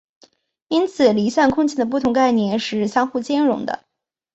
[0.69, 3.85] 因此离散空间的不同概念是相互兼容的。